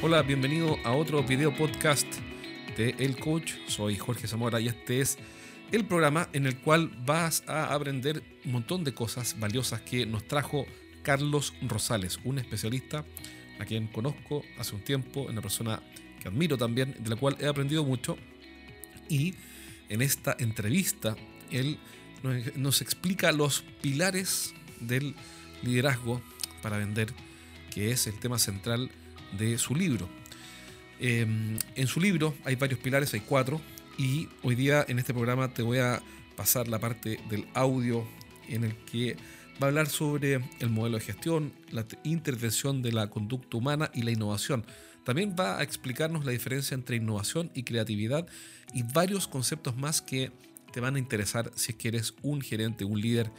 [0.00, 2.06] Hola, bienvenido a otro video podcast
[2.76, 3.54] de El Coach.
[3.66, 5.18] Soy Jorge Zamora y este es
[5.72, 10.28] el programa en el cual vas a aprender un montón de cosas valiosas que nos
[10.28, 10.66] trajo
[11.02, 13.04] Carlos Rosales, un especialista
[13.58, 15.82] a quien conozco hace un tiempo, una persona
[16.22, 18.16] que admiro también, de la cual he aprendido mucho.
[19.08, 19.34] Y
[19.88, 21.16] en esta entrevista,
[21.50, 21.76] él
[22.54, 25.16] nos explica los pilares del
[25.64, 26.22] liderazgo
[26.62, 27.12] para vender,
[27.72, 28.92] que es el tema central
[29.32, 30.08] de su libro.
[31.00, 33.60] Em, en su libro hay varios pilares, hay cuatro,
[33.96, 36.02] y hoy día en este programa te voy a
[36.36, 38.06] pasar la parte del audio
[38.48, 39.16] en el que
[39.60, 44.02] va a hablar sobre el modelo de gestión, la intervención de la conducta humana y
[44.02, 44.64] la innovación.
[45.04, 48.26] También va a explicarnos la diferencia entre innovación y creatividad
[48.72, 50.30] y varios conceptos más que
[50.72, 53.30] te van a interesar si es que eres un gerente, un líder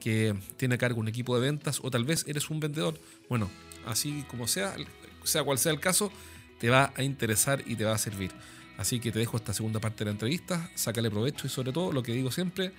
[0.00, 2.98] que tiene a cargo un equipo de ventas o tal vez eres un vendedor.
[3.28, 3.50] Bueno,
[3.86, 4.76] así como sea,
[5.26, 6.10] sea cual sea el caso,
[6.58, 8.30] te va a interesar y te va a servir.
[8.78, 11.92] Así que te dejo esta segunda parte de la entrevista, sácale provecho y sobre todo
[11.92, 12.72] lo que digo siempre,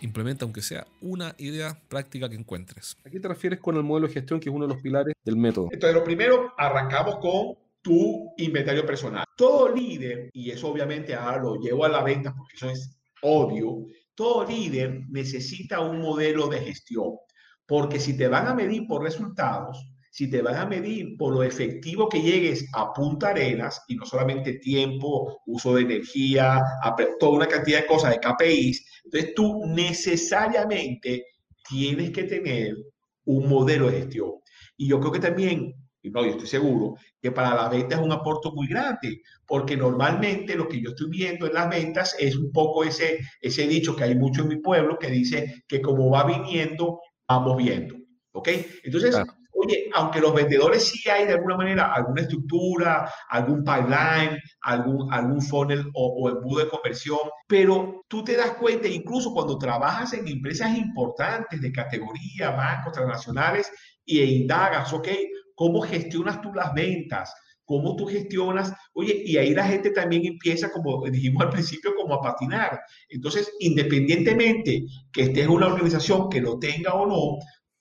[0.00, 2.96] implementa aunque sea una idea práctica que encuentres.
[3.04, 5.14] ¿A qué te refieres con el modelo de gestión que es uno de los pilares
[5.24, 5.68] del método?
[5.72, 9.24] Entonces, lo primero, arrancamos con tu inventario personal.
[9.36, 13.86] Todo líder, y eso obviamente ahora lo llevo a la venta porque eso es obvio,
[14.14, 17.14] todo líder necesita un modelo de gestión,
[17.66, 21.42] porque si te van a medir por resultados, si te van a medir por lo
[21.42, 26.62] efectivo que llegues a Punta Arenas, y no solamente tiempo, uso de energía,
[27.18, 31.24] toda una cantidad de cosas de KPIs, entonces tú necesariamente
[31.68, 32.74] tienes que tener
[33.24, 34.32] un modelo de gestión.
[34.76, 38.02] Y yo creo que también, y no, yo estoy seguro, que para la venta es
[38.02, 42.34] un aporte muy grande, porque normalmente lo que yo estoy viendo en las ventas es
[42.36, 46.10] un poco ese, ese dicho que hay mucho en mi pueblo que dice que como
[46.10, 47.94] va viniendo, vamos viendo.
[48.32, 48.48] ¿Ok?
[48.84, 49.16] Entonces,
[49.62, 55.42] Oye, aunque los vendedores sí hay de alguna manera alguna estructura, algún pipeline, algún, algún
[55.42, 60.26] funnel o, o embudo de conversión, pero tú te das cuenta, incluso cuando trabajas en
[60.26, 63.70] empresas importantes de categoría, bancos transnacionales,
[64.04, 65.08] y indagas, ok,
[65.54, 67.34] ¿cómo gestionas tú las ventas?
[67.70, 72.14] cómo tú gestionas, oye, y ahí la gente también empieza, como dijimos al principio, como
[72.14, 72.80] a patinar.
[73.08, 77.38] Entonces, independientemente que estés en una organización que lo tenga o no,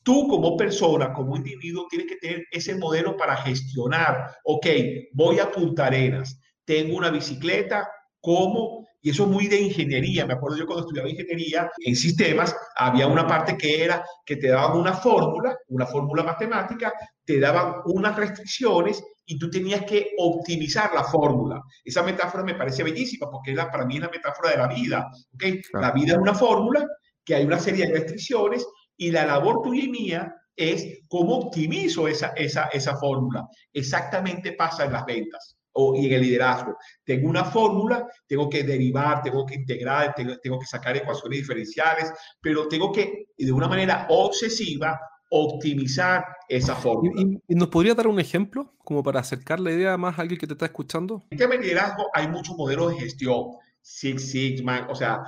[0.10, 4.32] Tú como persona, como individuo, tienes que tener ese modelo para gestionar.
[4.44, 4.66] Ok,
[5.14, 7.88] voy a Punta Arenas, tengo una bicicleta,
[8.20, 8.88] ¿cómo?
[9.04, 10.26] Y eso es muy de ingeniería.
[10.26, 14.48] Me acuerdo yo cuando estudiaba ingeniería en sistemas, había una parte que era que te
[14.48, 16.92] daban una fórmula, una fórmula matemática,
[17.24, 21.62] te daban unas restricciones y tú tenías que optimizar la fórmula.
[21.86, 25.08] Esa metáfora me parece bellísima porque la, para mí es la metáfora de la vida.
[25.36, 25.62] ¿okay?
[25.74, 26.84] La vida es una fórmula
[27.24, 28.66] que hay una serie de restricciones
[29.00, 33.48] y la labor tuya y mía es cómo optimizo esa, esa, esa fórmula.
[33.72, 36.78] Exactamente pasa en las ventas o, y en el liderazgo.
[37.06, 42.12] Tengo una fórmula, tengo que derivar, tengo que integrar, tengo, tengo que sacar ecuaciones diferenciales,
[42.42, 45.00] pero tengo que, de una manera obsesiva,
[45.32, 47.22] optimizar esa fórmula.
[47.48, 50.48] ¿Y, nos podría dar un ejemplo como para acercar la idea más a alguien que
[50.48, 51.24] te está escuchando?
[51.30, 53.46] En tema de liderazgo hay muchos modelos de gestión.
[53.92, 55.22] Six Sigma, o sea,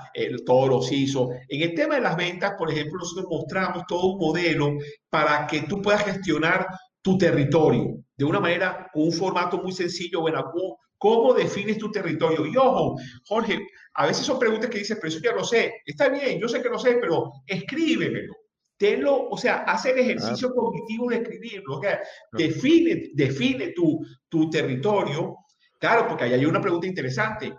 [0.45, 1.29] todos los ISO.
[1.47, 4.77] En el tema de las ventas, por ejemplo, nosotros mostramos todo un modelo
[5.09, 6.67] para que tú puedas gestionar
[7.01, 10.51] tu territorio de una manera, con un formato muy sencillo, bueno,
[10.99, 12.45] ¿cómo defines tu territorio?
[12.45, 12.95] Y ojo,
[13.25, 13.59] Jorge,
[13.95, 15.81] a veces son preguntas que dices, pero eso ya lo sé.
[15.83, 18.35] Está bien, yo sé que lo sé, pero escríbemelo.
[18.77, 21.77] Tenlo, o sea, haz el ejercicio cognitivo de escribirlo.
[21.77, 21.99] O sea,
[22.31, 25.35] define, define tu, tu territorio.
[25.79, 27.51] Claro, porque ahí hay una pregunta interesante.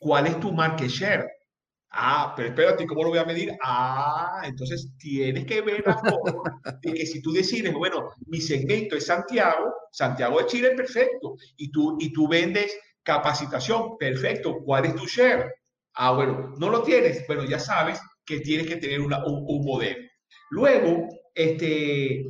[0.00, 1.30] ¿Cuál es tu market share?
[1.90, 3.52] Ah, pero espérate, ¿cómo lo voy a medir?
[3.62, 8.96] Ah, entonces tienes que ver la forma de que si tú decides, bueno, mi segmento
[8.96, 14.94] es Santiago, Santiago de Chile, perfecto, y tú, y tú vendes capacitación, perfecto, ¿cuál es
[14.96, 15.52] tu share?
[15.94, 20.06] Ah, bueno, no lo tienes, bueno, ya sabes que tienes que tener un, un modelo.
[20.50, 22.24] Luego, este,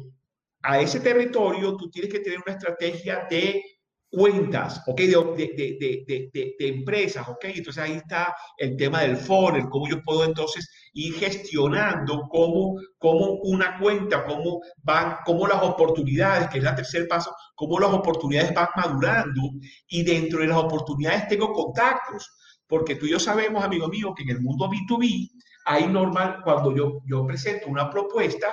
[0.62, 3.62] a ese territorio tú tienes que tener una estrategia de
[4.10, 5.00] cuentas, ¿ok?
[5.00, 7.44] De, de, de, de, empresas, ¿ok?
[7.44, 13.34] Entonces ahí está el tema del funnel, cómo yo puedo entonces ir gestionando cómo, cómo
[13.44, 18.52] una cuenta, cómo van, cómo las oportunidades, que es el tercer paso, cómo las oportunidades
[18.52, 19.42] van madurando
[19.88, 22.28] y dentro de las oportunidades tengo contactos,
[22.66, 25.30] porque tú y yo sabemos, amigo mío, que en el mundo B2B
[25.66, 28.52] hay normal, cuando yo, yo presento una propuesta,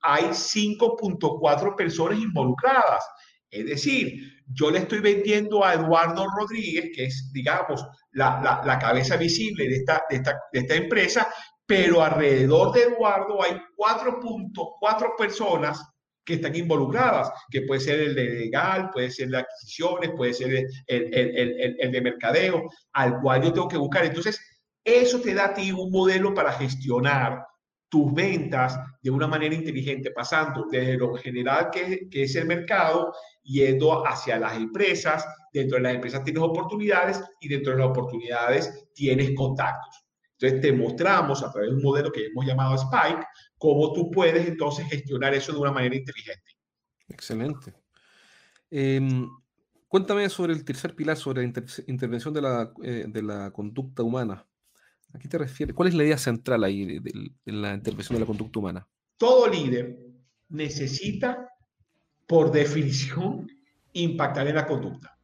[0.00, 3.04] hay 5.4 personas involucradas.
[3.50, 9.16] Es decir, yo le estoy vendiendo a Eduardo Rodríguez, que es, digamos, la, la, cabeza
[9.16, 11.28] visible de esta, de, esta, de esta empresa,
[11.66, 15.82] pero alrededor de Eduardo hay 4.4 personas
[16.24, 20.54] que están involucradas, que puede ser el de legal, puede ser de adquisiciones, puede ser
[20.54, 22.62] el, el, el, el, de mercadeo,
[22.92, 24.04] al cual yo tengo que buscar.
[24.04, 24.38] Entonces,
[24.84, 27.47] eso te da a ti un modelo para gestionar
[27.88, 33.14] tus ventas de una manera inteligente, pasando desde lo general que, que, es el mercado,
[33.42, 35.26] yendo hacia las empresas.
[35.52, 40.04] Dentro de las empresas tienes oportunidades y dentro de las oportunidades tienes contactos.
[40.32, 43.26] Entonces te mostramos a través de un modelo que hemos llamado Spike
[43.58, 46.52] cómo tú puedes entonces gestionar eso de una manera inteligente.
[47.08, 47.74] Excelente.
[48.70, 49.28] Em,
[49.88, 51.52] cuéntame sobre el tercer pilar, sobre la
[51.86, 54.46] intervención de la, eh, de la conducta humana.
[55.12, 55.74] ¿A qué te refieres?
[55.74, 58.86] ¿Cuál es la idea central ahí de, la intervención de la conducta humana?
[59.16, 59.98] Todo líder
[60.48, 61.48] necesita,
[62.26, 63.46] por definición,
[63.92, 65.18] impactar en la conducta.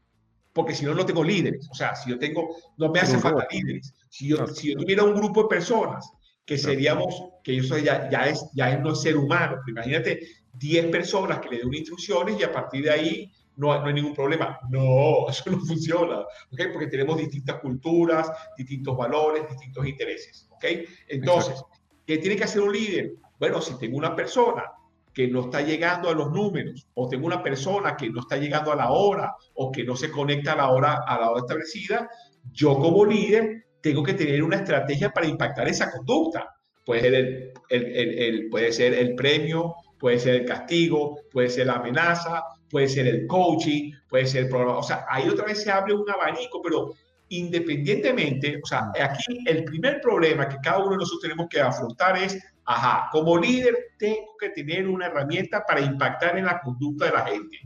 [0.53, 1.69] Porque si no, no tengo líderes.
[1.71, 3.93] O sea, si yo tengo, no me hace falta líderes.
[4.09, 6.09] Si yo, si yo tuviera un grupo de personas
[6.45, 9.57] que seríamos, que eso ya, ya, es, ya es no ser humano.
[9.67, 10.21] Imagínate
[10.55, 14.15] 10 personas que le den instrucciones y a partir de ahí no, no hay ningún
[14.15, 14.59] problema.
[14.71, 16.61] No, eso no funciona, ¿ok?
[16.73, 20.65] Porque tenemos distintas culturas, distintos valores, distintos intereses, ¿ok?
[21.09, 21.63] Entonces,
[22.07, 23.15] ¿qué tiene que hacer un líder?
[23.39, 24.65] Bueno, si tengo una persona
[25.13, 28.73] que no está llegando a los números, o tengo una persona que no está llegando
[28.73, 32.09] a la hora, o que no se conecta a la hora, a la hora establecida,
[32.53, 36.49] yo como líder tengo que tener una estrategia para impactar esa conducta.
[36.85, 41.69] Puede ser el, el, el, puede ser el premio, puede ser el castigo, puede ser
[41.69, 42.45] la amenaza,
[42.75, 44.79] puede ser el coaching, puede ser el programa.
[44.79, 46.93] O sea, ahí otra vez se abre un abanico, pero
[47.29, 52.17] independientemente, o sea, aquí el primer problema que cada uno de nosotros tenemos que afrontar
[52.17, 57.13] es, ajá, como líder tengo que tener una herramienta para impactar en la conducta de
[57.13, 57.61] la gente.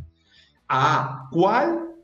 [0.69, 1.95] Ah, ¿cuál?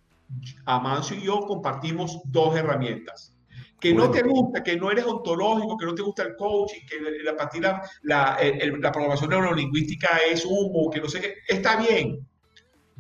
[0.65, 3.37] Amancio y yo compartimos dos herramientas
[3.79, 7.01] que no te gusta, que no eres ontológico, que no te gusta el coaching, que
[7.23, 8.39] la, la, la,
[8.81, 12.27] la programación neurolingüística es humo, que no sé qué, está bien.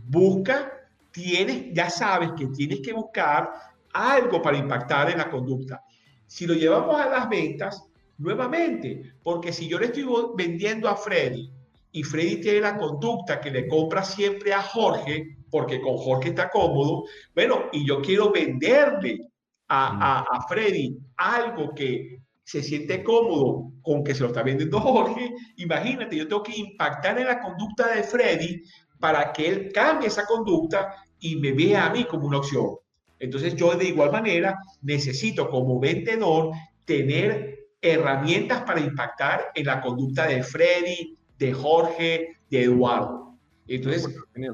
[0.07, 0.73] Busca,
[1.11, 3.51] tienes, ya sabes que tienes que buscar
[3.93, 5.83] algo para impactar en la conducta.
[6.27, 10.07] Si lo llevamos a las ventas, nuevamente, porque si yo le estoy
[10.37, 11.51] vendiendo a Freddy
[11.93, 16.51] y Freddy tiene la conducta que le compra siempre a Jorge, porque con Jorge está
[16.51, 17.05] cómodo,
[17.35, 19.29] bueno, y yo quiero venderle
[19.69, 25.33] a, a, Freddy algo que se siente cómodo con que se lo está vendiendo Jorge,
[25.57, 28.63] imagínate, yo tengo que impactar en la conducta de Freddy
[29.05, 32.71] para que él cambie esa conducta y me vea a mí como una opción.
[33.19, 36.53] Entonces yo de igual manera necesito como vendedor
[36.87, 43.37] tener herramientas para impactar en la conducta de Freddy, de Jorge, de Eduardo.
[43.69, 44.09] Entonces,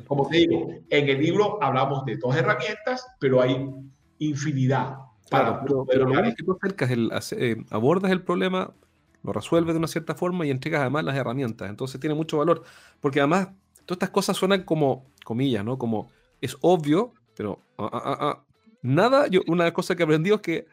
[0.08, 3.70] como te digo, en el libro hablamos de dos herramientas, pero hay
[4.18, 4.96] infinidad.
[5.28, 8.74] Claro, pero, lo que tú acercas, el, eh, abordas el problema,
[9.22, 11.70] lo resuelves de una cierta forma y entregas además las herramientas.
[11.70, 12.64] Entonces tiene mucho valor.
[13.00, 13.50] Porque además,
[13.90, 15.76] todas estas cosas suenan como, comillas, ¿no?
[15.76, 18.44] Como es obvio, pero ah, ah, ah,
[18.82, 20.66] nada, yo, una cosa que aprendí es que,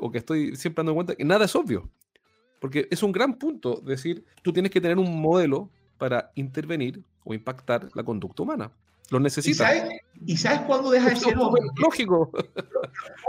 [0.00, 1.90] o que estoy siempre dando cuenta, que nada es obvio.
[2.58, 5.68] Porque es un gran punto decir, tú tienes que tener un modelo
[5.98, 8.72] para intervenir o impactar la conducta humana.
[9.10, 9.84] Lo necesitas.
[10.24, 11.36] ¿Y sabes, cuándo deja de ser
[11.76, 12.30] Lógico.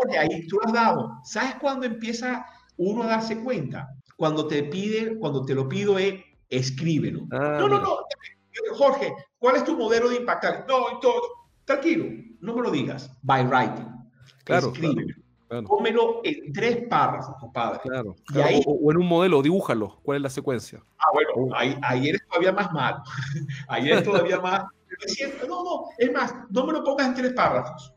[0.05, 1.19] Oye, ahí tú lo has dado.
[1.25, 2.45] ¿Sabes cuándo empieza
[2.77, 3.89] uno a darse cuenta?
[4.15, 7.27] Cuando te pide, cuando te lo pido es escríbelo.
[7.31, 7.97] Ah, no, no, no.
[8.75, 10.65] Jorge, ¿cuál es tu modelo de impactar?
[10.67, 11.21] No, todo.
[11.65, 12.05] Tranquilo,
[12.39, 13.11] no me lo digas.
[13.21, 13.87] By writing.
[14.43, 14.67] Claro.
[14.67, 15.15] Escríbelo.
[15.65, 17.79] Pómelo en tres párrafos, compadre.
[17.81, 19.97] Claro, ahí, o, en un modelo, dibújalo.
[20.03, 20.83] ¿Cuál es la secuencia?
[20.97, 21.55] Ah, bueno, oh.
[21.55, 23.01] ahí, ahí eres todavía más malo.
[23.69, 24.65] ahí eres todavía más,
[25.47, 27.93] no, no, es más, no me lo pongas en tres párrafos,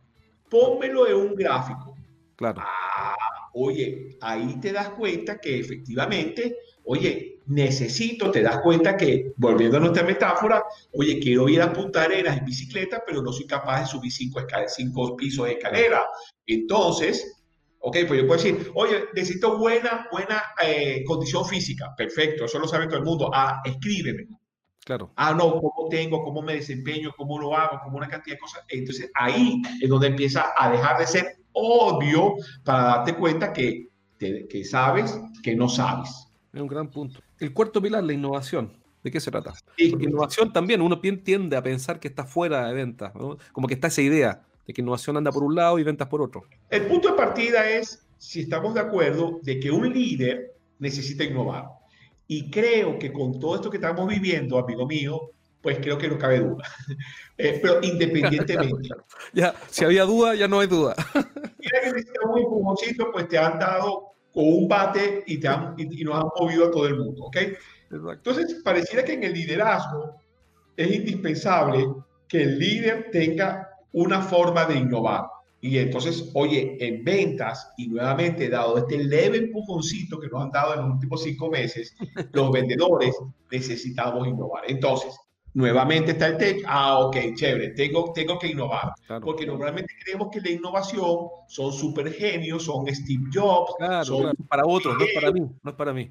[0.49, 1.97] pónmelo en un gráfico.
[2.37, 2.63] Claro.
[2.65, 3.17] Ah,
[3.53, 9.81] oye, ahí te das cuenta que efectivamente, oye, necesito, te das cuenta que, volviendo a
[9.81, 13.87] nuestra metáfora, oye, quiero ir a Punta Arenas en bicicleta, pero no soy capaz de
[13.87, 16.07] subir cinco, cinco pisos de escalera.
[16.47, 17.43] Entonces,
[17.81, 21.93] ok, pues yo puedo decir, oye, necesito buena, buena eh, condición física.
[21.97, 23.31] Perfecto, eso lo sabe todo el mundo.
[23.35, 24.29] Ah, escríbeme.
[24.85, 25.13] Claro.
[25.17, 28.65] Ah, no, cómo tengo, cómo me desempeño, cómo lo hago, como una cantidad de cosas.
[28.69, 33.89] Entonces ahí es donde empieza a dejar de ser obvio para darte cuenta que,
[34.19, 36.29] que sabes que no sabes.
[36.53, 37.21] Es un gran punto.
[37.41, 38.73] El cuarto pilar, la innovación.
[39.03, 39.55] ¿De qué se trata?
[39.79, 43.13] innovación también, uno tiende a pensar que está fuera de ventas,
[43.53, 46.21] como que está esa idea de que innovación anda por un lado y ventas por
[46.21, 46.43] otro.
[46.69, 51.65] El punto de partida es si estamos de acuerdo de que un líder necesita innovar.
[52.27, 55.31] Y creo que con todo esto que estamos viviendo, amigo mío,
[55.63, 56.65] pues creo que no cabe duda.
[57.43, 58.91] Eh, pero independientemente.
[59.33, 60.95] Ya, si había duda, ya no hay duda.
[61.15, 65.75] Mira que necesitas un empujoncito, pues te han dado con un bate y, te han,
[65.77, 67.37] y, nos han movido a todo el mundo, ¿ok?
[67.91, 70.17] Entonces, pareciera que en el liderazgo
[70.77, 71.87] es indispensable
[72.29, 75.25] que el líder tenga una forma de innovar.
[75.61, 80.75] Y entonces, oye, en ventas, y nuevamente, dado este leve empujoncito que nos han dado
[80.75, 81.95] en los últimos cinco meses,
[82.33, 83.15] los vendedores
[83.51, 84.63] necesitamos innovar.
[84.69, 85.15] Entonces,
[85.55, 86.63] nuevamente está el tech.
[86.67, 88.93] Ah, ok, chévere, tengo, tengo que innovar.
[89.23, 93.73] Porque normalmente creemos que la innovación son super genios, son Steve Jobs.
[94.07, 96.11] son para otros, no es para mí, no es para mí.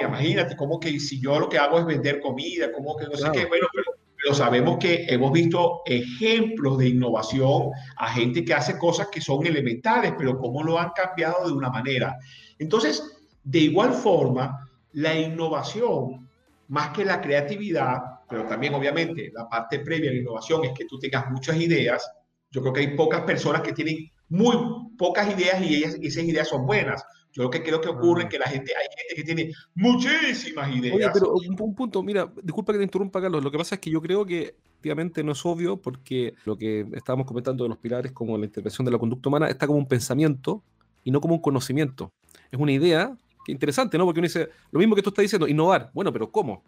[0.00, 3.28] imagínate, como que si yo lo que hago es vender comida, como que no sé
[3.32, 8.76] qué, bueno, pero pero sabemos que hemos visto ejemplos de innovación a gente que hace
[8.76, 12.18] cosas que son elementales, pero cómo lo han cambiado de una manera.
[12.58, 13.02] Entonces,
[13.42, 16.28] de igual forma, la innovación,
[16.68, 20.84] más que la creatividad, pero también obviamente la parte previa de la innovación es que
[20.84, 22.08] tú tengas muchas ideas.
[22.50, 24.56] Yo creo que hay pocas personas que tienen muy
[24.96, 27.04] pocas ideas y ellas, esas ideas son buenas.
[27.32, 30.74] Yo lo que creo que ocurre es que la gente, hay gente que tiene muchísimas
[30.74, 30.94] ideas.
[30.94, 33.42] Oye, pero un, punto, mira, disculpa que te interrumpa, Carlos.
[33.42, 36.86] Lo que pasa es que yo creo que efectivamente no es obvio porque lo que
[36.92, 39.86] estábamos comentando de los pilares como la intervención de la conducta humana está como un
[39.86, 40.62] pensamiento
[41.04, 42.12] y no como un conocimiento.
[42.50, 44.04] Es una idea que interesante, ¿no?
[44.04, 45.90] Porque uno dice, lo mismo que tú estás diciendo, innovar.
[45.94, 46.64] Bueno, pero ¿cómo?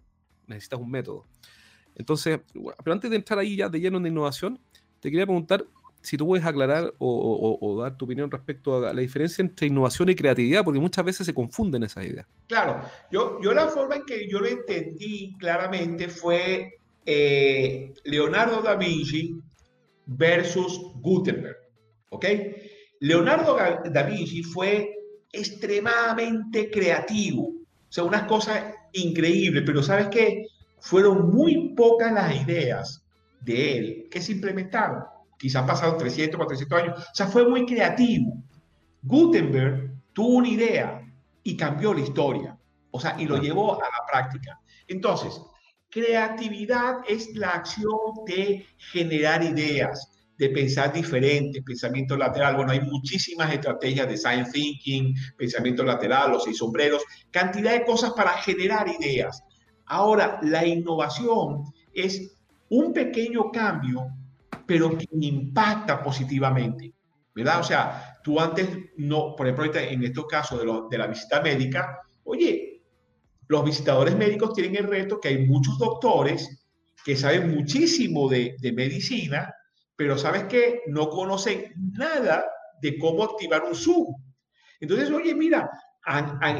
[0.47, 1.27] Necesitas un método.
[1.95, 4.59] Entonces, pero antes de entrar ahí ya de lleno en innovación,
[5.01, 5.65] te quería preguntar,
[6.03, 10.15] si tú puedes aclarar o, dar tu opinión respecto a la diferencia entre innovación y
[10.15, 12.27] creatividad, porque muchas veces se confunden esas ideas.
[12.49, 16.75] Claro, yo, yo la forma en que yo lo entendí claramente fue
[17.07, 19.37] eh, Leonardo da Vinci
[20.07, 21.57] versus Gutenberg,
[22.11, 22.27] ¿ok?
[23.01, 24.93] Leonardo da Vinci fue
[25.33, 27.53] extremadamente creativo,
[27.93, 30.47] o sea, unas cosas increíbles, pero ¿sabes qué?
[30.81, 33.05] Fueron muy pocas las ideas
[33.43, 35.05] de él que se implementaron
[35.43, 36.99] quizás pasaron 300, 400 años.
[37.01, 38.41] O sea, fue muy creativo.
[39.03, 41.03] Gutenberg tuvo una idea
[41.43, 42.57] y cambió la historia.
[42.93, 44.61] O sea, y lo llevó a la práctica.
[44.87, 45.43] Entonces,
[45.91, 52.57] creatividad es la acción de generar ideas, de pensar diferente, pensamiento lateral.
[52.57, 58.11] Bueno, hay muchísimas estrategias de science thinking, pensamiento lateral, los seis sombreros, cantidad de cosas
[58.11, 59.41] para generar ideas.
[59.87, 61.63] Ahora, la innovación
[61.95, 62.35] es
[62.71, 64.09] un pequeño cambio
[64.67, 66.93] pero que impacta positivamente,
[67.35, 67.61] ¿verdad?
[67.61, 72.01] O sea, tú antes no, por ejemplo, en estos casos de, de la visita médica,
[72.25, 72.83] oye,
[73.47, 76.67] los visitadores médicos tienen el reto que hay muchos doctores
[77.05, 79.55] que saben muchísimo de, de medicina,
[80.03, 82.45] pero sabes que no conocen nada
[82.81, 84.13] de cómo activar un Zoom.
[84.81, 85.71] Entonces, oye, mira,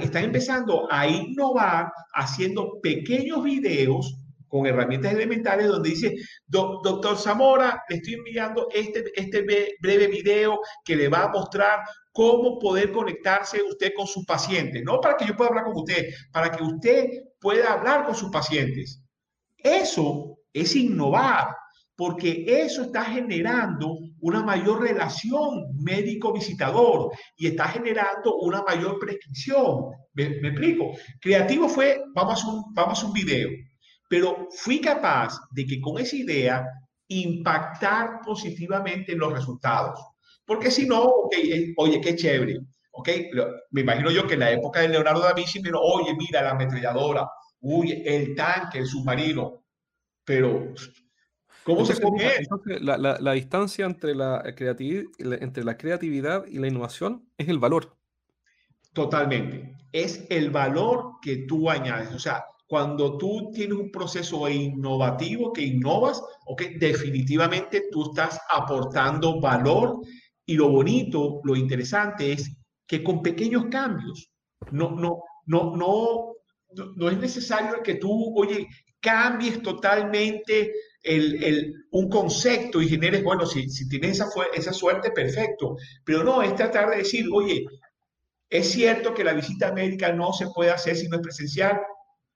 [0.01, 6.15] están empezando a innovar haciendo pequeños videos con herramientas elementales donde dice,
[6.47, 9.45] doctor Zamora, le estoy enviando este, este
[9.81, 11.81] breve video que le va a mostrar
[12.13, 16.11] cómo poder conectarse usted con sus pacientes, no para que yo pueda hablar con usted,
[16.31, 17.09] para que usted
[17.41, 19.03] pueda hablar con sus pacientes.
[19.57, 21.57] Eso es innovar,
[21.97, 29.91] porque eso está generando una mayor relación médico-visitador y está generando una mayor prescripción.
[30.15, 30.93] ¿Me, explico?
[31.21, 33.49] Creativo fue, vamos un, vamos a un video
[34.13, 36.67] pero fui capaz de que con esa idea
[37.09, 39.99] impactar positivamente en los resultados.
[40.45, 42.61] Porque si no, okay, oye, qué chévere.
[42.91, 43.31] Okay,
[43.71, 46.51] me imagino yo que en la época de Leonardo da Vinci, pero oye, mira la
[46.51, 47.27] ametralladora,
[47.63, 49.65] uy, el tanque, el submarino.
[50.27, 50.75] Pero,
[51.65, 52.25] ¿cómo se come
[52.81, 57.59] la, la, la, distancia entre la, creatividad, entre la creatividad y la innovación es el
[57.59, 57.97] valor.
[58.93, 59.77] Totalmente.
[59.93, 62.13] Es el valor que tú añades.
[62.13, 69.41] O sea, cuando tú tienes un proceso innovativo que innovas, okay, definitivamente tú estás aportando
[69.41, 70.01] valor
[70.47, 72.51] y lo bonito, lo interesante es
[72.87, 74.31] que con pequeños cambios,
[74.71, 76.33] no, no, no, no,
[76.97, 78.67] no es necesario que tú, oye,
[79.01, 80.73] cambies totalmente
[81.91, 86.55] un concepto y generes, bueno, si, si tienes esa, esa suerte, perfecto, pero no, es
[86.55, 87.65] tratar de decir, oye,
[88.49, 91.81] es cierto que la visita médica no se puede hacer si no es presencial,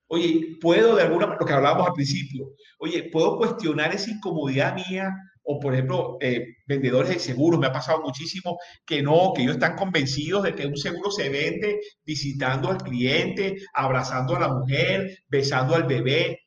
[0.08, 4.76] Oye, puedo de alguna manera, lo que hablábamos al principio, oye, puedo cuestionar esa incomodidad
[4.76, 5.10] mía
[5.42, 9.54] o, por ejemplo, eh, vendedores de seguros, me ha pasado muchísimo que no, que ellos
[9.54, 15.18] están convencidos de que un seguro se vende visitando al cliente, abrazando a la mujer,
[15.28, 16.40] besando al bebé.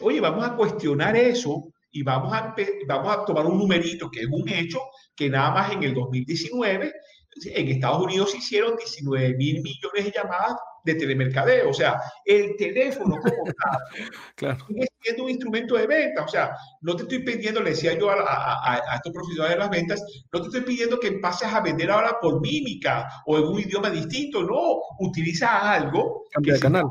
[0.00, 2.54] Oye, vamos a cuestionar eso y vamos a,
[2.86, 4.80] vamos a tomar un numerito que es un hecho
[5.14, 6.92] que nada más en el 2019
[7.44, 11.70] en Estados Unidos se hicieron 19 mil millones de llamadas de telemercadeo.
[11.70, 13.78] O sea, el teléfono como tal
[14.36, 14.66] claro.
[14.66, 16.24] sigue siendo un instrumento de venta.
[16.24, 19.70] O sea, no te estoy pidiendo, le decía yo a, a, estos profesionales de las
[19.70, 23.60] ventas, no te estoy pidiendo que pases a vender ahora por mímica o en un
[23.60, 24.42] idioma distinto.
[24.42, 26.84] No, utiliza algo Cambia de canal.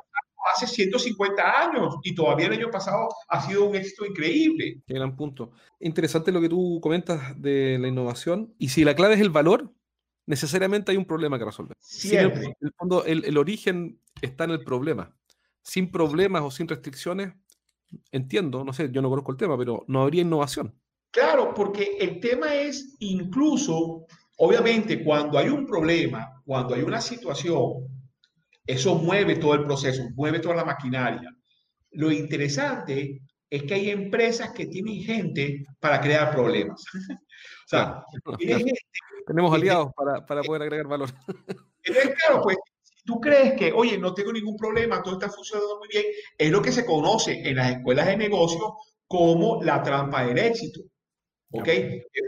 [0.54, 4.82] Hace 150 años y todavía el año pasado ha sido un éxito increíble.
[4.86, 5.52] Qué gran punto.
[5.80, 8.54] Interesante lo que tú comentas de la innovación.
[8.58, 9.74] Y si la clave es el valor,
[10.26, 11.76] necesariamente hay un problema que resolver.
[11.80, 12.46] Siempre.
[12.46, 15.16] en el fondo, el, el origen está en el problema.
[15.62, 17.34] Sin problemas o sin restricciones,
[18.12, 20.74] entiendo, no sé, yo no conozco el tema, pero no habría innovación.
[21.12, 24.06] Claro, porque el tema es incluso,
[24.38, 27.88] obviamente, cuando hay un problema, cuando hay una situación,
[28.66, 31.30] eso mueve todo el proceso, mueve toda la maquinaria.
[31.92, 36.84] Lo interesante es que hay empresas que tienen gente para crear problemas.
[37.22, 38.04] o sea,
[39.26, 41.10] tenemos aliados para, para, poder agregar valor.
[41.84, 42.58] Entonces, claro, pues
[43.06, 46.06] tú crees que, oye, no tengo ningún problema, todo está funcionando muy bien,
[46.38, 48.76] es lo que se conoce en las escuelas de negocio
[49.08, 50.82] como la trampa del éxito.
[51.60, 51.70] ¿Ok?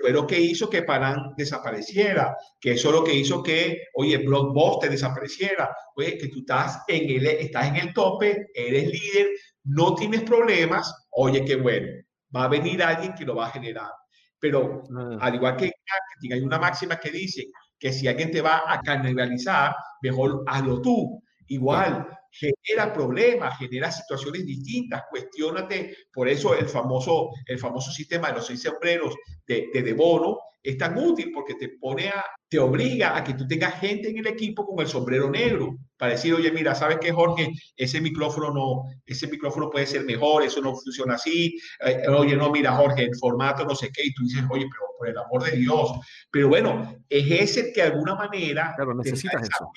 [0.01, 4.17] Fue lo que hizo que Paran desapareciera, que eso es lo que hizo que, oye,
[4.17, 9.27] Blockbuster desapareciera, oye, que tú estás en el, estás en el tope, eres líder,
[9.65, 11.88] no tienes problemas, oye, qué bueno,
[12.36, 13.91] va a venir alguien que lo va a generar.
[14.39, 15.17] Pero ah.
[15.22, 17.46] al igual que en marketing, hay una máxima que dice
[17.79, 21.24] que si alguien te va a canibalizar, mejor hazlo tú.
[21.48, 22.07] Igual,
[22.39, 25.96] genera problemas, genera situaciones distintas, cuestionate.
[26.13, 29.15] Por eso el famoso, el famoso sistema de los seis sombreros
[29.46, 33.34] de, de, de bono es tan útil porque te pone a, te obliga a que
[33.34, 36.98] tú tengas gente en el equipo con el sombrero negro para decir, oye, mira, ¿sabes
[37.00, 37.50] qué, Jorge?
[37.75, 41.58] Ese micrófono no, ese micrófono puede ser mejor, eso no funciona así.
[41.86, 44.88] Eh, oye, no, mira, Jorge, el formato no sé qué, y tú dices, oye, pero
[44.98, 45.91] por el amor de Dios.
[46.29, 48.74] Pero bueno, es ese que de alguna manera...
[48.75, 49.72] Claro, necesitas eso.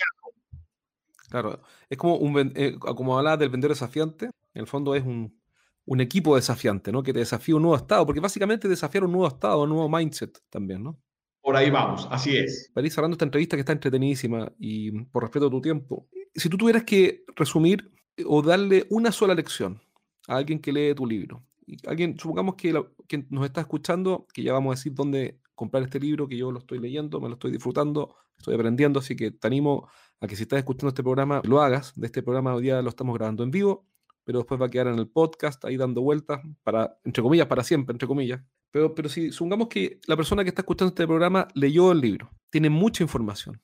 [1.31, 5.41] Claro, es como, un, eh, como del vendedor desafiante, en el fondo es un,
[5.87, 7.05] un, equipo desafiante, ¿no?
[7.05, 10.41] Que te desafía un nuevo estado, porque básicamente desafiar un nuevo estado, un nuevo mindset
[10.51, 11.01] también, ¿no?
[11.41, 12.71] Por ahí vamos, así es.
[12.75, 16.49] Para ir cerrando esta entrevista que está entretenidísima y por respeto a tu tiempo, si
[16.49, 17.93] tú tuvieras que resumir
[18.27, 19.81] o darle una sola lección
[20.27, 21.45] a alguien que lee tu libro,
[21.87, 22.75] alguien, supongamos que,
[23.07, 26.51] que nos está escuchando, que ya vamos a decir dónde comprar este libro, que yo
[26.51, 29.89] lo estoy leyendo, me lo estoy disfrutando, estoy aprendiendo, así que te animo
[30.21, 31.93] a que si estás escuchando este programa, lo hagas.
[31.97, 33.87] De este programa hoy día lo estamos grabando en vivo,
[34.25, 37.65] pero después va a quedar en el podcast ahí dando vueltas, para, entre comillas, para
[37.65, 38.43] siempre, entre comillas.
[38.71, 42.31] Pero, pero si supongamos que la persona que está escuchando este programa leyó el libro,
[42.51, 43.61] tiene mucha información.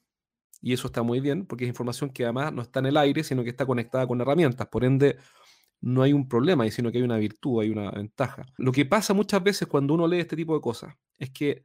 [0.63, 3.23] Y eso está muy bien, porque es información que además no está en el aire,
[3.23, 4.67] sino que está conectada con herramientas.
[4.69, 5.19] Por ende,
[5.83, 8.47] no hay un problema, sino que hay una virtud, hay una ventaja.
[8.57, 11.65] Lo que pasa muchas veces cuando uno lee este tipo de cosas es que,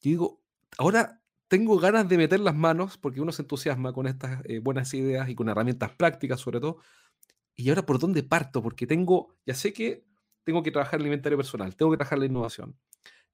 [0.00, 0.42] yo digo,
[0.78, 4.92] ahora tengo ganas de meter las manos porque uno se entusiasma con estas eh, buenas
[4.94, 6.78] ideas y con herramientas prácticas sobre todo.
[7.56, 8.62] Y ahora, ¿por dónde parto?
[8.62, 10.04] Porque tengo, ya sé que
[10.44, 12.78] tengo que trabajar el inventario personal, tengo que trabajar la innovación.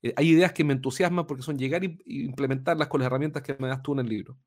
[0.03, 3.57] Eh, hay ideas que me entusiasman porque son llegar e implementarlas con las herramientas que
[3.59, 4.38] me das tú en el libro.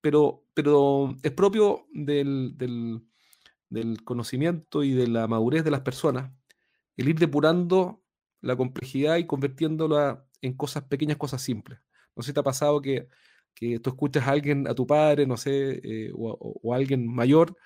[0.00, 3.02] Pero, pero es propio del, del,
[3.68, 6.30] del conocimiento y de la madurez de las personas
[6.96, 8.02] el ir depurando
[8.40, 11.80] la complejidad y convirtiéndola en cosas pequeñas, cosas simples.
[12.16, 13.06] No sé si te ha pasado que,
[13.54, 17.56] que tú escuchas a alguien, a tu padre, no sé, eh, o, a alguien mayor,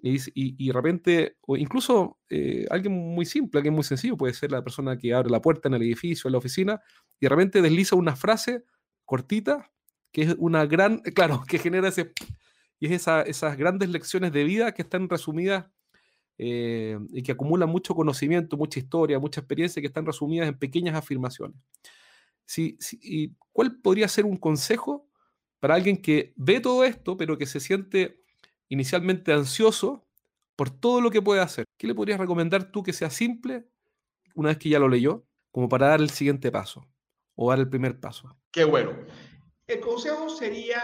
[0.00, 4.52] y, y, de repente, o incluso eh, alguien muy simple, alguien muy sencillo, puede ser
[4.52, 6.80] la persona que abre la puerta en el edificio, en la oficina,
[7.18, 8.64] y de repente desliza una frase
[9.04, 9.72] cortita,
[10.12, 12.12] que es una gran, claro, que genera ese...
[12.80, 15.66] Y es esa, esas grandes lecciones de vida que están resumidas
[16.38, 20.94] eh, y que acumulan mucho conocimiento, mucha historia, mucha experiencia, que están resumidas en pequeñas
[20.94, 21.56] afirmaciones.
[22.56, 25.08] ¿Y cuál podría ser un consejo
[25.60, 28.22] para alguien que ve todo esto, pero que se siente
[28.68, 30.06] inicialmente ansioso
[30.56, 31.64] por todo lo que puede hacer?
[31.76, 33.68] ¿Qué le podrías recomendar tú que sea simple
[34.34, 36.88] una vez que ya lo leyó, como para dar el siguiente paso
[37.34, 38.36] o dar el primer paso?
[38.50, 38.92] Qué bueno.
[39.66, 40.82] El consejo sería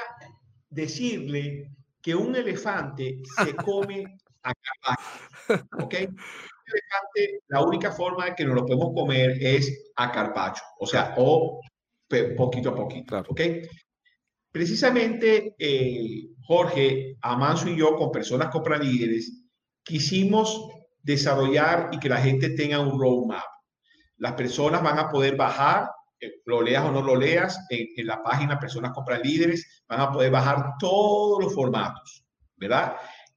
[0.69, 1.71] decirle
[2.03, 4.53] que un elefante se come a
[4.85, 5.69] carpacho.
[5.81, 5.95] ¿Ok?
[6.67, 11.15] Elefante, la única forma de que nos lo podemos comer es a carpacho, o sea,
[11.17, 11.61] o
[12.37, 13.41] poquito a poquito, ¿ok?
[14.51, 18.51] Precisamente eh, Jorge, Amanso y yo, con personas
[18.81, 19.43] líderes,
[19.83, 20.69] quisimos
[21.03, 23.45] desarrollar y que la gente tenga un roadmap.
[24.19, 28.07] Las personas van a poder bajar, eh, lo leas o no lo leas, en, en
[28.07, 32.25] la página Personas Compran Líderes, van a poder bajar todos los formatos,
[32.57, 32.97] ¿verdad?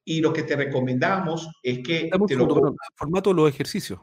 [0.09, 2.09] Y lo que te recomendamos es que...
[2.27, 2.47] Te lo...
[2.95, 3.99] formato de los ejercicios.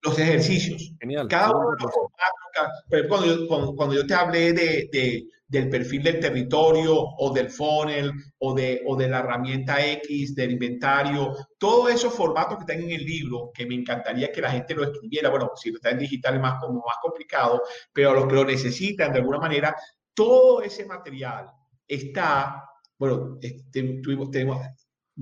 [0.00, 0.94] Los ejercicios.
[0.98, 1.28] Genial.
[1.28, 6.04] Cada uno de los formatos, cuando yo, cuando, yo te hablé de, de, del perfil
[6.04, 11.92] del territorio o del funnel o de, o de la herramienta X, del inventario, todos
[11.92, 15.28] esos formatos que están en el libro, que me encantaría que la gente lo escribiera,
[15.28, 17.62] bueno, si lo está en digital es más, como más complicado,
[17.92, 19.76] pero los que lo necesitan de alguna manera,
[20.14, 21.50] todo ese material
[21.86, 22.64] está,
[22.98, 24.58] bueno, este, tuvimos, tenemos,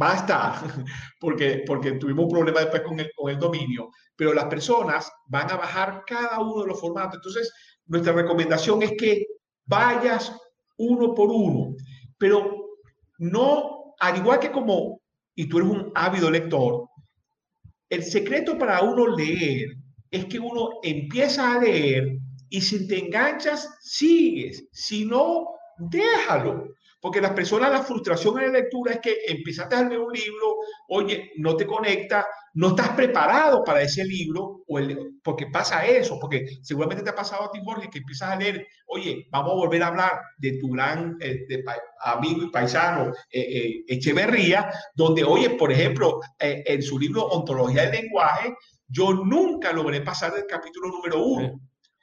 [0.00, 0.62] basta,
[1.20, 5.50] porque, porque tuvimos un problema después con el, con el dominio, pero las personas van
[5.50, 7.16] a bajar cada uno de los formatos.
[7.16, 7.52] Entonces,
[7.86, 9.26] nuestra recomendación es que
[9.66, 10.34] vayas
[10.78, 11.76] uno por uno,
[12.16, 12.78] pero
[13.18, 15.02] no, al igual que como,
[15.34, 16.88] y tú eres un ávido lector,
[17.90, 19.68] el secreto para uno leer
[20.10, 22.16] es que uno empieza a leer
[22.48, 24.66] y si te enganchas, sigues.
[24.72, 25.46] Si no,
[25.78, 26.64] déjalo.
[27.00, 30.56] Porque las personas, la frustración en la lectura es que empezaste a leer un libro,
[30.88, 36.18] oye, no te conecta, no estás preparado para ese libro, o el, porque pasa eso,
[36.20, 39.56] porque seguramente te ha pasado a ti, Jorge, que empiezas a leer, oye, vamos a
[39.56, 41.46] volver a hablar de tu gran eh,
[42.02, 48.02] amigo y paisano eh, eh, Echeverría, donde, oye, por ejemplo, en su libro Ontología del
[48.02, 48.54] Lenguaje,
[48.86, 51.60] yo nunca logré pasar del capítulo número uno,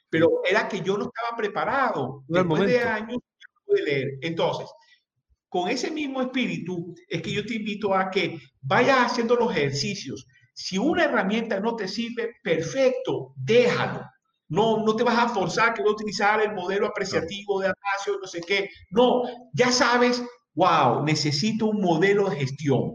[0.10, 2.24] pero era que yo no estaba preparado.
[2.28, 3.18] Después de años,
[3.66, 4.12] pude leer.
[4.22, 4.68] Entonces,
[5.58, 10.28] con ese mismo espíritu es que yo te invito a que vayas haciendo los ejercicios.
[10.54, 14.06] Si una herramienta no te sirve, perfecto, déjalo.
[14.50, 18.20] No, no te vas a forzar que voy a utilizar el modelo apreciativo de Atasio,
[18.22, 18.70] no sé qué.
[18.92, 22.92] No, ya sabes, wow, necesito un modelo de gestión.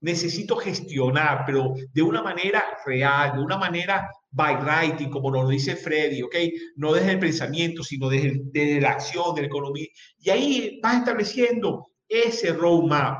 [0.00, 5.74] Necesito gestionar, pero de una manera real, de una manera by writing, como nos dice
[5.74, 6.36] Freddy, ¿ok?
[6.76, 9.88] No desde el pensamiento, sino desde, desde la acción, de la economía.
[10.20, 13.18] Y ahí vas estableciendo ese roadmap,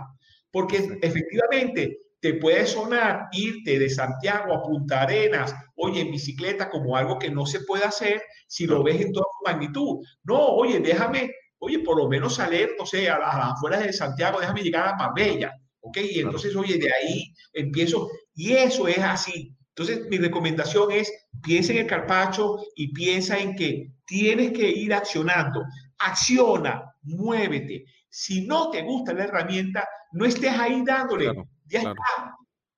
[0.51, 6.97] porque efectivamente te puede sonar irte de Santiago a Punta Arenas, oye, en bicicleta como
[6.97, 9.99] algo que no se puede hacer si lo ves en toda su magnitud.
[10.23, 14.41] No, oye, déjame, oye, por lo menos salir, no sé, a, las afueras de Santiago,
[14.41, 15.99] déjame llegar a Marbella, ¿ok?
[15.99, 19.55] Y entonces, oye, de ahí empiezo, y eso es así.
[19.77, 24.95] Entonces, mi recomendación es, piensa en el carpacho y piensa en que tienes que ir
[24.95, 25.63] accionando.
[25.99, 27.85] Acciona, muévete.
[28.17, 31.33] Si no te gusta la herramienta, no estés ahí dándole.
[31.67, 32.37] ya está.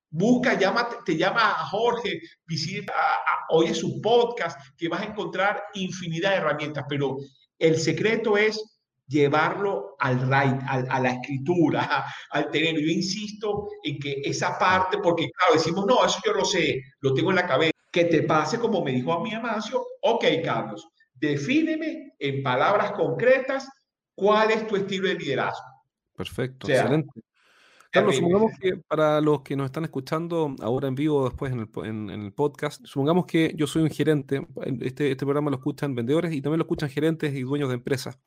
[0.09, 2.95] Busca, llama, te llama a Jorge, visita,
[3.51, 7.19] oye su podcast, que vas a encontrar infinidad de herramientas, pero
[7.59, 12.81] el secreto es llevarlo al right, a la escritura, al terreno.
[12.81, 17.13] Yo insisto en que esa parte, porque claro, decimos, no, eso yo lo sé, lo
[17.13, 20.89] tengo en la cabeza, que te pase como me dijo a mi Amancio, ok, Carlos,
[21.13, 23.69] defíneme en palabras concretas
[24.17, 25.67] ¿Cuál es tu estilo de liderazgo?
[26.17, 27.21] Perfecto, excelente.
[27.91, 32.33] Carlos, supongamos que para los que nos están escuchando ahora en vivo, después en el,
[32.33, 34.47] podcast, supongamos que yo soy un gerente,
[34.81, 38.19] este, este programa lo escuchan vendedores y también lo escuchan gerentes y dueños de empresas.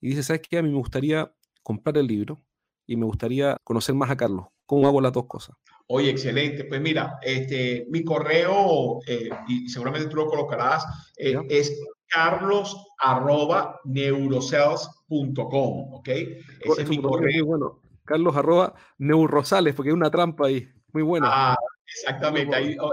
[0.00, 0.58] Y dice, ¿sabes qué?
[0.58, 2.40] A mí me gustaría comprar el libro
[2.86, 4.46] y me gustaría conocer más a Carlos.
[4.66, 5.56] ¿Cómo hago las dos cosas?
[5.88, 6.64] Oye, excelente.
[6.64, 10.84] Pues mira, este, mi correo, eh, y seguramente tú lo colocarás,
[11.16, 11.76] eh, es
[12.10, 16.08] carlos arroba neurocells.com, ¿ok?
[16.08, 17.46] Ese es mi correo.
[17.46, 21.28] Bueno, carlos arroba neurosales, porque hay una trampa ahí, muy buena.
[21.30, 22.92] Ah, exactamente, ahí, oh,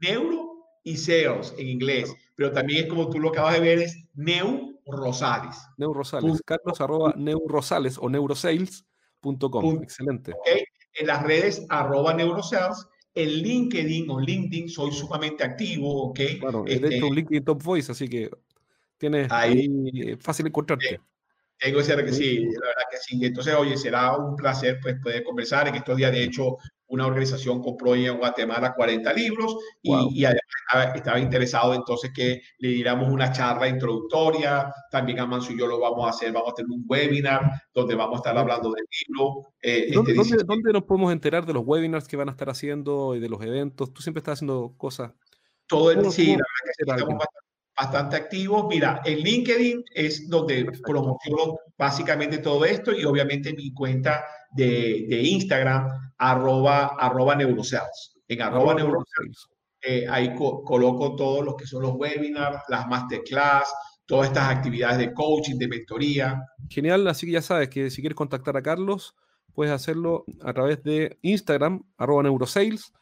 [0.00, 0.50] neuro
[0.82, 5.56] y sales en inglés, pero también es como tú lo acabas de ver, es neurosales.
[5.76, 10.32] Neurosales, carlos arroba neurosales o neurosales.com, excelente.
[10.32, 10.64] Okay.
[10.94, 16.20] En las redes arroba neurosales en LinkedIn o LinkedIn soy sumamente activo, ¿ok?
[16.40, 18.30] Claro, hecho este LinkedIn Top Voice, así que
[18.98, 21.00] Tienes ahí, fácil encontrarte.
[21.58, 23.24] Tengo ese que sí, la verdad que sí.
[23.24, 25.68] Entonces, oye, será un placer pues poder conversar.
[25.68, 30.42] En estos días, de hecho, una organización compró en Guatemala 40 libros y, además
[30.94, 34.72] estaba interesado entonces que le diéramos una charla introductoria.
[34.90, 38.16] También Amanso y yo lo vamos a hacer, vamos a tener un webinar donde vamos
[38.16, 39.54] a estar hablando del libro.
[39.62, 43.14] Eh, ¿Dónde, este ¿dónde, nos podemos enterar de los webinars que van a estar haciendo
[43.14, 43.92] y de los eventos?
[43.92, 45.12] Tú siempre estás haciendo cosas.
[45.66, 47.43] Todo el, sí, la verdad que estamos bastante
[47.76, 48.66] activos.
[48.68, 55.22] Mira, en LinkedIn es donde promociono básicamente todo esto y obviamente mi cuenta de, de
[55.22, 58.16] Instagram, arroba, arroba neurocells.
[58.28, 59.48] En arroba, neurocells,
[59.82, 63.72] eh, ahí coloco todos los que son los webinars, las masterclass,
[64.06, 66.42] todas estas actividades de coaching, de mentoría.
[66.70, 69.14] Genial, así que ya sabes que si quieres contactar a Carlos,
[69.52, 72.92] puedes hacerlo a través de Instagram, arroba neurosales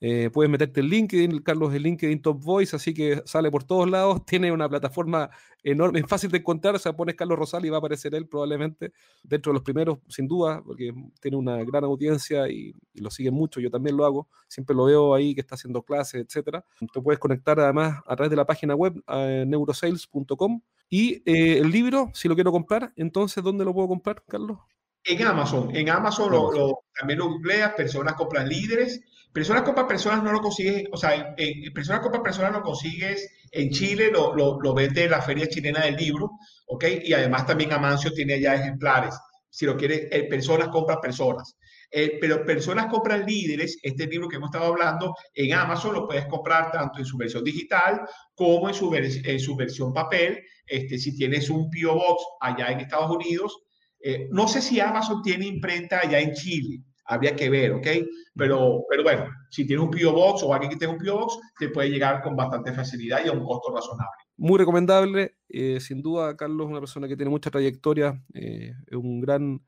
[0.00, 3.88] eh, puedes meterte en LinkedIn, Carlos de LinkedIn Top Voice, así que sale por todos
[3.88, 4.24] lados.
[4.26, 5.30] Tiene una plataforma
[5.62, 6.74] enorme, es fácil de encontrar.
[6.74, 9.98] O sea, pones Carlos Rosal y va a aparecer él probablemente dentro de los primeros,
[10.08, 13.60] sin duda, porque tiene una gran audiencia y, lo siguen mucho.
[13.60, 16.64] Yo también lo hago, siempre lo veo ahí que está haciendo clases, etcétera.
[16.92, 20.60] Te puedes conectar además a través de la página web neurosales.com.
[20.88, 24.58] Y eh, el libro, si lo quiero comprar, entonces, ¿dónde lo puedo comprar, Carlos?
[25.04, 25.74] En Amazon.
[25.74, 30.84] En Amazon, Lo, también lo googleas, personas compran líderes Personas Copa Personas no lo consigues,
[30.92, 35.20] o sea, en, Personas Copa Personas lo consigues en Chile, lo, lo, lo en la
[35.20, 36.30] Feria Chilena del Libro,
[36.66, 36.84] ¿ok?
[37.04, 39.14] Y además también Amancio tiene ya ejemplares.
[39.50, 41.56] Si lo quieres, eh, Personas compra Personas.
[41.90, 46.26] Eh, pero personas compran líderes, este libro que hemos estado hablando, en Amazon lo puedes
[46.26, 48.00] comprar tanto en su versión digital
[48.34, 50.42] como en su, en su versión papel.
[50.66, 51.94] Este, si tienes un P.O.
[51.94, 53.56] Box allá en Estados Unidos,
[54.00, 57.86] eh, no sé si Amazon tiene imprenta allá en Chile, habría que ver, ¿ok?
[58.34, 60.12] Pero, pero bueno, si tienes un P.O.
[60.12, 61.18] Box o alguien que tenga un P.O.
[61.18, 64.24] Box, te puede llegar con bastante facilidad y a un costo razonable.
[64.36, 69.60] Muy recomendable, eh, sin duda, Carlos, una persona que tiene mucha trayectoria, es un gran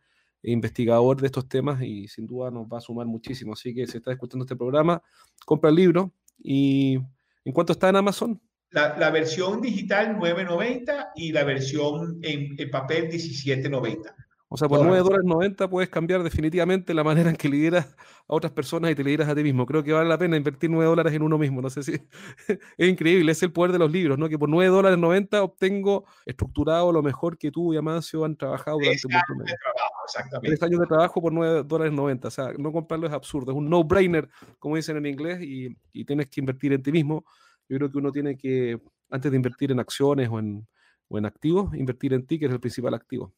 [0.42, 3.52] investigador de estos temas y sin duda nos va a sumar muchísimo.
[3.52, 5.02] Así que si estás escuchando este programa,
[5.44, 6.98] compra el libro y
[7.44, 8.40] ¿en cuánto está en Amazon?
[8.70, 14.14] La, versión digital 9.90 y la versión en, en papel 17.90.
[14.50, 17.94] O sea, por 9 dólares 90 puedes cambiar definitivamente la manera en que lideras
[18.26, 19.66] a otras personas y te lideras a ti mismo.
[19.66, 21.60] Creo que vale la pena invertir 9 dólares en uno mismo.
[21.60, 21.92] No sé si
[22.78, 24.26] es increíble, es el poder de los libros, ¿no?
[24.26, 28.78] Que por 9 dólares 90 obtengo estructurado lo mejor que tú y Amancio han trabajado
[28.78, 30.48] durante un años de trabajo, exactamente.
[30.48, 32.28] Tres años de trabajo por 9 dólares 90.
[32.28, 36.04] O sea, no comprarlo es absurdo, es un no-brainer, como dicen en inglés, y, y
[36.06, 37.26] tienes que invertir en ti mismo.
[37.68, 38.80] Yo creo que uno tiene que,
[39.10, 40.66] antes de invertir en acciones o en,
[41.08, 43.34] o en activos, invertir en ti, que es el principal activo.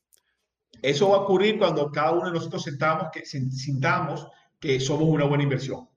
[0.83, 4.27] Eso va a ocurrir cuando cada uno de nosotros sentamos que, sintamos
[4.59, 5.89] que somos una buena inversión,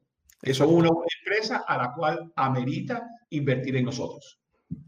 [0.42, 4.40] que somos una buena empresa a la cual amerita invertir en nosotros.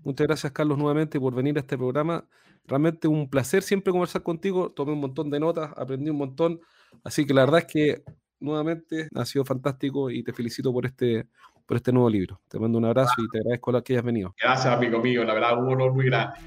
[0.04, 2.28] Muchas gracias, Carlos, nuevamente por venir a este programa.
[2.66, 4.72] Realmente un placer siempre conversar contigo.
[4.72, 6.60] Tomé un montón de notas, aprendí un montón.
[7.04, 8.04] Así que la verdad es que
[8.40, 11.28] nuevamente ha sido fantástico y te felicito por este,
[11.66, 12.42] por este nuevo libro.
[12.48, 14.36] Te mando un abrazo y te agradezco que hayas venido.
[14.42, 15.24] Gracias, amigo mío.
[15.24, 16.40] La verdad, un honor muy grande.